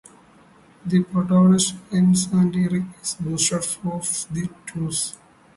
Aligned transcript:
The 0.83 1.03
protagonist 1.03 1.75
wins 1.91 2.25
and 2.33 2.55
Eric 2.55 2.85
is 3.03 3.13
booted 3.19 3.63
off 3.85 4.25
the 4.31 4.49
tour. 4.65 4.89